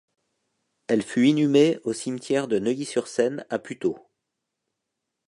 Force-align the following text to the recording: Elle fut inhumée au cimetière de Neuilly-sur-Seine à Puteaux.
Elle 0.87 1.03
fut 1.03 1.27
inhumée 1.27 1.77
au 1.83 1.93
cimetière 1.93 2.47
de 2.47 2.57
Neuilly-sur-Seine 2.57 3.45
à 3.51 3.59
Puteaux. 3.59 3.99